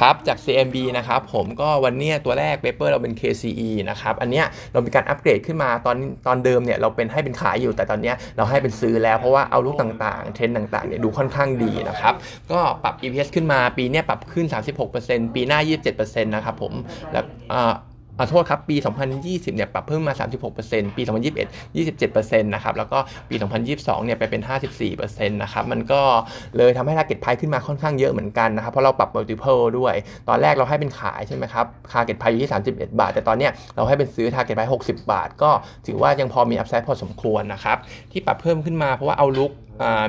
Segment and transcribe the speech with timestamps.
[0.00, 12.14] ครับจาก CMB นะครับผมก็วันนี้ตัวแรกเปเปอร์เราเป็น KCE นะครับอันเนี้ยเรามีการอัปเกรดขึ้นมาตอนตอนเดิมเนี่ยเราเป็นให้เป็นขายอยู่แต่ตอนเนี้ยเราให้เป็นซื้อแล้วเพราะว่าเอาลุกต่างๆ เทรนด์ต่างๆเนี่ยดูค่อนข้างดีนะครับ
[12.52, 14.46] ก็ปรับ EPS ขึ้นมาปีเนี้ยปรับขึ้น
[14.90, 15.58] 36%ปีหน้า
[15.96, 16.72] 27%นะครับผม
[17.12, 17.74] แล้วอ่า
[18.18, 18.76] ขอโทษครับ ปี
[19.16, 20.14] 2020 เนี่ย ปรับเพิ่มมา
[20.54, 22.98] 36%ปี 2021 27%นะครับ แล้วก็
[23.28, 23.34] ปี
[23.70, 24.42] 2022 เนี่ย ไปเป็น
[24.86, 26.00] 54%นะครับ มันก็
[26.56, 29.94] เลยทำให้ target price ขึ้นมาค่อนข้างเยอะเหมือนกันนะครับ เพราะเราปรับ multiple ด้วย
[30.28, 35.50] ตอนแรกเราให้เป็นขายใช่ไหมครับ target price อยู่ที่ 31 บาท แต่ตอนเนี้ยเราให้เป็นซื้อ target price 60 บาท ก็
[35.86, 37.76] ถือว่ายังพอมี upside พอสมควรนะครับ
[38.12, 39.52] ที่ปรับเพิ่มขึ้นมาเพราะว่าเอาลุก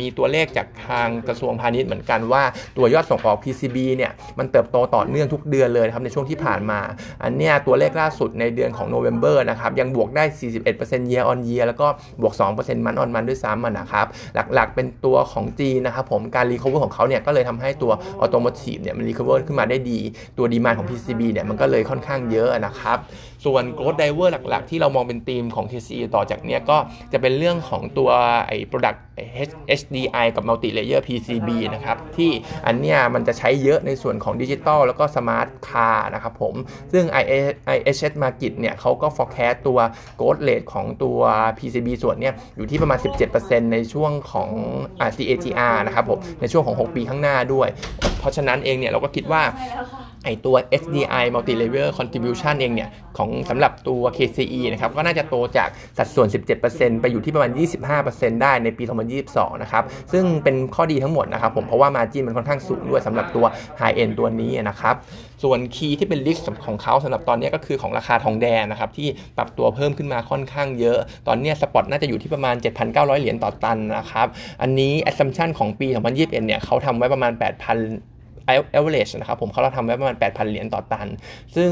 [0.00, 2.42] มีตัวเลขจากทางกระทรวงพาณิชย์เหมือนกันว่า
[2.76, 6.80] ตัวยอดส่งออก PCB เนี่ยมันเติบโตต่อเนื่องทุกเดือนเลยครับในช่วงที่ผ่านมา
[7.22, 10.24] อันเนี้ยตัวเลขล่าสุดในเดือนของโนเวม ber นะครับยังบวกได้
[10.66, 11.86] 41% year on year แล้วก็
[12.20, 14.06] บวก 2% month on month ด้วยซ้ำนะครับ
[14.54, 20.00] หลักๆเป็นตัวของจีนนะครับผมการ recover ของเขาเนี่ยก็เลยทำให้ตัว automotive เนี่ยมัน recover ขึ้นมาได้ดี
[20.38, 22.98] ตัว demand ของ PCB เนี่ยมันก็เลยค่อนข้างเยอะนะครับ
[23.44, 26.76] ส่วน growth driver หลักๆ ที่เรามองเป็นธีมของ TCE ต่อจากเนี้ยก็
[27.12, 28.10] จะเป็นเรื่องของตัว
[28.46, 28.98] ไอ้ product
[29.80, 32.30] HDI กับ multi layer PCB นะครับ ที่
[32.66, 36.54] อันเนี้ยมันจะใช้เยอะในส่วนของดิจิตอลแล้วก็ smart car นะครับผม
[36.92, 39.78] ซึ่ง IHS Market เนี่ยเขาก็ forecast ตัว
[40.20, 41.18] growth rate ของตัว
[41.58, 42.98] PCB ส่วนเนี้ยอยู่ที่ประมาณ
[43.36, 44.50] 17%ในช่วงของ
[45.16, 47.68] CAGR นะครับผม ในช่วงของ 6 ปีข้างหน้าด้วย
[48.20, 49.42] เพราะฉะนั้นเองเนี่ยเราก็คิดว่า
[50.24, 55.68] ไอตัว SDI multi level contribution เองเนี่ย ของสำหรับตัว KCE นะครับ ก็น่าจะโตจาก
[55.98, 56.28] สัดส่วน
[56.64, 57.50] 17%ไปอยู่ที่ประมาณ
[57.96, 58.84] 25%ได้ในปี
[59.22, 63.44] 2022 นะครับ ซึ่งเป็นข้อดีทั้งหมดนะครับผมเพราะว่า margin มันค่อนข้างสูงด้วยสำหรับตัว
[63.80, 64.94] high end ตัวนี้นะครับ
[65.42, 72.54] ส่วน key ที่เป็น risk ของเขาสำหรับตอนนี้ก็คือของราคาทองแดงนะครับ ที่ปรับตัวเพิ่มขึ้นมาค่อนข้างเยอะ ตอนนี้ spot น่าจะอยู่ที่ประมาณ
[72.88, 74.26] 7,900 เหรียญต่อตันนะครับ
[74.62, 78.09] อันนี้ assumption ของปี 2021 เนี่ยเขาทำไว้ประมาณ 8,000
[78.76, 81.08] average นะครับผมเขาเราทำไว้ประมาณ 8,000 เหรียญต่อตัน
[81.56, 81.70] ซึ่ง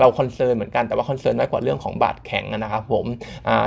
[0.00, 3.04] เรา concern เหมือนกันแต่ว่า concern น้อยกว่าเรื่องของบาทแข็งนะครับผม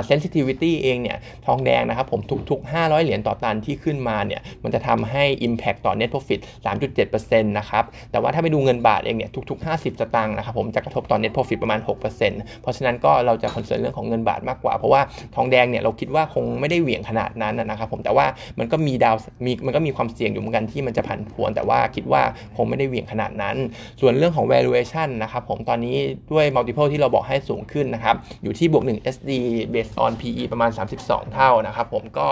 [0.08, 2.20] sensitivity เองเนี่ยทองแดงนะครับผม
[2.50, 15.00] ทุกๆ 500 เหรียญต่อตันที่ขึ้นมาเนี่ยมันจะทำให้ impact ต่อ net profit 3.7%นะครับแต่ว่าถ้าไปดูเงินบาทเองเนี่ยทุกๆ 50 สตางค์นะครับผมจะกระทบต่อ net profit ประมาณ 6%เพราะฉะนั้นก็เราจะคอนเซิร์นเรื่องของเงินบาทมากกว่า เพราะว่า
[15.34, 18.26] ทองแดงเนี่ยเราคิดว่าคงไม่ได้เหวี่ยงขนาดนั้นนะครับผมแต่ว่า
[18.58, 22.22] มันก็มีดาวมีมันก็มีความเสี่ยงอยู่เหมือนกันที่มันจะผันผวนแต่ว่าคิดว่า
[22.56, 23.56] คงไม่ได้เหวี่ยงขนาดนั้น
[24.00, 25.96] ส่วนเรื่องของ valuation นะครับผมตอนนี้
[26.32, 29.30] ด้วย multiple ที่เราบอกให้สูงขึ้นนะครับ อยู่ที่บวก 1 SD
[29.74, 30.70] based on PE ประมาณ
[31.02, 32.28] 32 เท่านะครับผมก็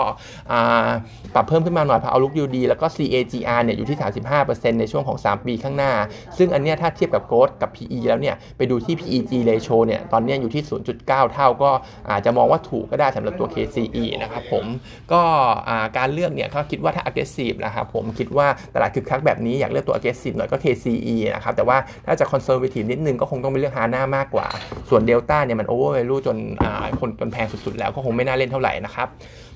[1.33, 3.97] ปรับเพิ่มขึ้นมาหน่อยพอเอาลุกยูดีแล้วก็ CAGR เนี่ยอยู่ที่
[4.39, 5.91] 35%ในช่วงของ 3 ปีข้างหน้า
[6.37, 11.71] ซึ่งอันเนี้ยถ้าเทียบกับ growth กับ PE แล้วเนี่ยไปดูที่ PEG ratio เนี่ยตอนนี้อยู่ที่ 0.9 เท่าก็
[12.09, 14.65] อาจจะมองว่าถูกก็ได้สำหรับตัว KCE นะครับผม
[15.11, 15.21] ก็
[15.97, 24.47] การเลือกเนี่ยเขาคิดว่าถ้า aggressive นะครับผมคิดว่าตลาดคึกคักแบบนี้อยากเลือกตัว aggressive หน่อยก็ KCE นะครับ แต่ว่าถ้าจะ conservative นิดนึงก็คงต้องไปเลือกฮาน่ามากกว่า
[24.89, 26.37] ส่วน Delta เนี่ยมัน over value จน
[26.99, 29.07] คนจนแพงสุดๆ แล้วก็คงไม่น่าเล่นเท่าไหร่นะครับ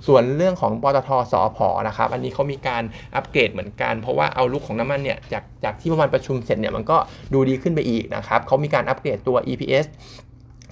[0.08, 2.84] ส่วนเรื่องของปตทสอพอนะครับ อันนี้เขามีการ
[3.16, 6.98] อัปเกรดเหมือนกัน เพราะว่าเอาลุกของน้ำมันเนี่ยจากจากที่ประมาณประชุมเสร็จเนี่ยมันก็
[7.34, 9.86] ดูดีขึ้นไปอีกนะครับเขามีการอัปเกรดตัว EPS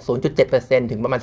[0.07, 1.19] 0.7%ถึงประมาณ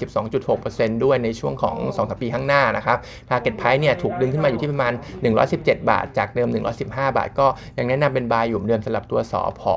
[0.51, 2.99] 12.6%ด้วยในช่วงของ2-3ปีข้างหน้านะครับ
[3.29, 4.93] Target Price เนี่ยถูกดึงขึ้นมาอยู่ที่ประมาณ
[5.41, 6.49] 117 บาท จากเดิม
[6.83, 7.47] 115 บาท ก็
[7.79, 9.77] ยังแนะนำเป็นบายอยู่เดิมสำหรับตัวสอพอ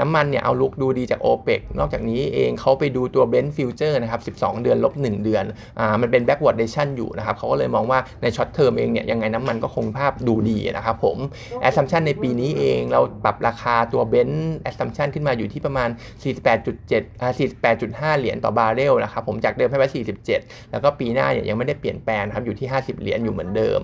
[0.00, 5.44] น้ำมันเนี่ยเอาลุกดูดีจาก OPEC นอกจากนี้เองเขาไปดูตัว Brent Future นะครับ 12 เดือนลบ 1 เดือน
[5.78, 11.16] อ่า มันเป็น backwardation อยู่นะครับเขาก็เลยมองว่าใน short term เองเนี่ยยังไงน้ำมันก็คงภาพดูดีนะครับผม
[11.68, 14.36] assumption ในปีนี้เองเราปรับราคาตัว Brent
[14.68, 15.88] assumption ขึ้นมาอยู่ที่ประมาณ
[16.54, 17.32] 48.7อ่า
[18.16, 19.88] 48.5 เหรียญต่อบาร์เรลนะครับผมจากเดิมให้ไว้
[20.28, 23.80] 47 แล้วก็ปีหน้าเนี่ยยังไม่ได้เปลี่ยนแปลงครับอยู่ที่ 50 เหรียญอยู่เหมือนเดิม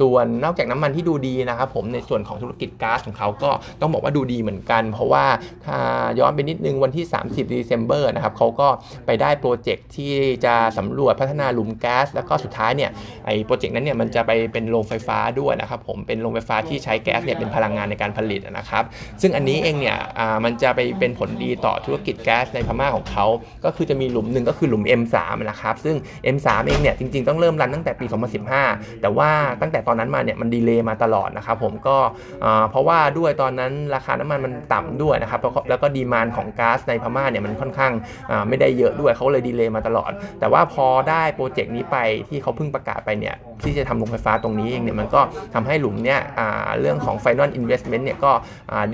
[0.00, 5.24] ส่วนนอกจากน้ำมันที่ดูดีนะครับผมในส่วนของธุรกิจก๊าซของเขาก็ต้องบอกว่าดูดีเหมือนกัน เพราะว่า
[5.66, 5.78] ถ้า
[6.18, 8.68] ย้อนไปนิดนึงวันที่ 30 December นะครับเขาก็
[9.06, 10.12] ไปได้โปรเจกต์ที่
[10.44, 12.90] จะสำรวจพัฒนาหลุมแก๊สแล้วก็สุดท้ายเนี่ย
[13.26, 18.84] ไอ้โปรเจกต์นั้นเนี่ยมันจะไปเป็นโรงไฟฟ้าด้วยนะครับผมเป็นโรงไฟฟ้าที่ใช้แก๊สเนี่ยเป็นพลังงานในการผลิตนะครับ
[19.22, 19.98] ซึ่งอันนี้เองเนี่ย
[20.44, 23.26] มันจะไปเป็นผลดีต่อธุรกิจแก๊สในพม่าของเขา
[23.64, 25.16] ก็คือจะมีหลุมหนึ่งก็คือหลุม M3
[25.50, 25.96] นะครับซึ่ง
[26.34, 28.06] M3 เองเนี่ยจริงๆต้องเริ่มรันตั้งแต่ปี
[28.52, 29.30] 2015 แต่ว่า
[29.60, 31.96] ตั้งแต่ตอนนั้นมาเนี่ยมันดีเลย์มาตลอดนะครับผมก็
[32.70, 37.92] เพราะว่าด้วยตอนนั้นราคาน้ำมันมันต่ำด้วยนะครับแล้วก็ดีมานของก๊าซในพม่าเนี่ยมันค่อนข้าง
[38.48, 40.10] ไม่ได้เยอะด้วยเขาเลยดีเลย์มาตลอด
[40.40, 41.96] แต่ว่าพอได้โปรเจกต์นี้ไป
[42.28, 43.34] ที่เขาเพิ่งประกาศไปเนี่ย
[43.64, 45.20] ที่จะทำโรงไฟฟ้าตรงนี้เองเนี่ยมันก็
[45.54, 46.20] ทำให้หลุมเนี่ย
[46.80, 48.32] เรื่องของ Final Investment เนี่ยก็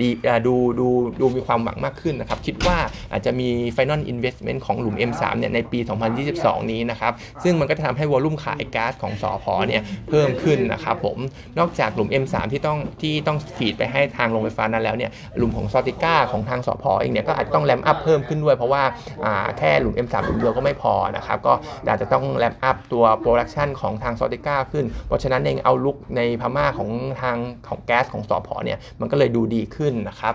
[0.01, 0.09] ดี
[0.47, 0.87] ดูดู
[1.21, 2.77] ดูมีความหวังมากขึ้นนะครับคิดว่า
[3.11, 5.79] อาจจะมี Final Investment ของหลุมุ่ม M3 เนี่ยในปี
[6.25, 7.13] 2022 นี้นะครับ
[7.43, 11.17] ซึ่งมันก็จะทำให้วอลุ่มขายก๊าซของสอพอเนี่ยเพิ่มขึ้นนะครับผม
[11.59, 16.91] นอกจากหลุม M3 ที่ต้องที่ต้องฟีดไปให้ทางโรงไฟฟ้านั้นแล้วเนี่ยหลุมของซอติก้าของทางสผ.
[17.01, 18.83] เองเนี่ยก็อาจจะต้อง ramp up เพิ่มขึ้นด้วยเพราะว่า
[19.25, 21.53] อ่าแค่หลุม M3 หลุมเดียวก็ไม่พอนะครับก็
[21.87, 26.89] อาจจะต้อง ramp up ตัว production ของทางซอติก้าขึ้น เพราะฉะนั้นเอง outlook ในพม่าของ
[27.21, 27.37] ทาง
[27.67, 30.33] ของแก๊สของสอพอเนี่ยมันก็เลยดูดีขึ้นนะครับ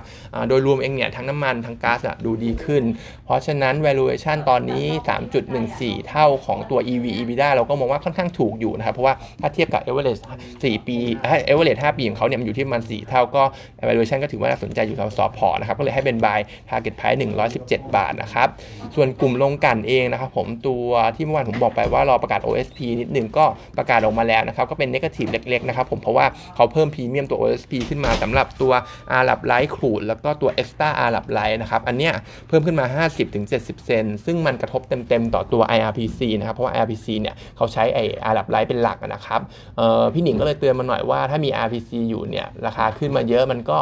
[0.48, 2.82] โดยรวมเองเนี่ยทั้งน้ำมันทั้งก๊าซอะดูดีขึ้น
[3.24, 4.84] เพราะฉะนั้น valuation ตอนนี้
[5.46, 13.42] 3.14 เท่าของตัว EV EBITDA เราก็มองว่าค่อนข้างถูกอยู่นะครับ เพราะว่าถ้าเทียบกับ average 4 ปีเอ้ย average 5ปีของเขาเนี่ยมันอยู่ที่ประมาณ 4 เท่าก็
[13.88, 17.18] valuation ก็ถือว่าน่าสนใจอยู่สำหรับสอพอนะครับ ก็เลยให้เป็น buy target price
[17.56, 18.48] 117 บาทนะครับ
[18.94, 20.86] ส่วนกลุ่มโรงกลั่นเองนะครับผมตัว
[21.16, 23.44] ที่เมื่อวานผมบอกไปว่ารอประกาศ OSP นิดนึงก็
[23.78, 28.72] ประกาศออกมาแล้วนะครับ ก็เป็น negative เล็กๆนะครับผมเพราะว่าเขาเพิ่มพรีเมียมตัว OSP ขึ้นมาสำหรับตัว
[29.14, 32.14] Arab light crude แล้วก็ตัว extra อาหรับไลท์นะครับอันเนี้ย
[32.48, 32.86] เพิ่มขึ้นมา
[33.36, 39.40] 50-70 เซนต์ซึ่งมันกระทบเต็มๆต่อตัว IRPC นะครับเพราะว่า IRPC เนี่ยเขาใช้ไอArab light เป็นหลักนะครับ
[40.14, 43.78] พี่หนิงก็เลยเตือนมาหน่อยว่าถ้ามี RPC อยู่เนี่ยราคาขึ้นมาเยอะมันก็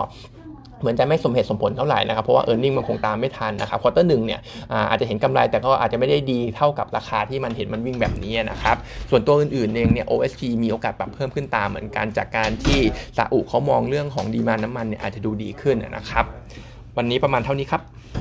[0.80, 4.40] เหมือนจะไม่สมเหตุสมผลเท่าไหร่นะครับเพราะว่า e a r n i n g มันคงตามไม่ทันนะครับ quarter หนึ่งเนี่ย
[4.72, 8.76] อาอาจจะเห็นกำไรแต่ก็อาจจะไม่ได้ดีเท่ากับราคาที่มันเห็นมันวิ่งแบบนี้นะครับ
[9.10, 12.80] ส่วนตัวอื่นๆเองเนี่ย OSP มีโอกาสปรับเพิ่มขึ้นตามเหมือนกันจากการที่
[13.16, 16.24] ซาอุเขามองเรื่องของ demand น้ำมันเนี่ยอาจจะดูดีขึ้นนะครับ
[16.96, 17.82] วันนี้ประมาณเท่านี้ครับ